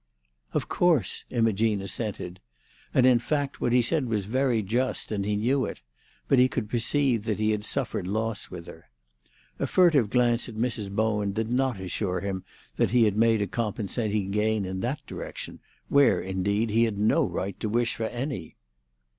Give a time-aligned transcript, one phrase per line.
[0.53, 2.39] "Of course," Imogene assented;
[2.91, 5.81] and in fact what he said was very just, and he knew it;
[6.27, 8.89] but he could perceive that he had suffered loss with her.
[9.59, 10.89] A furtive glance at Mrs.
[10.89, 12.43] Bowen did not assure him
[12.77, 17.23] that he had made a compensating gain in that direction, where, indeed, he had no
[17.23, 18.55] right to wish for any.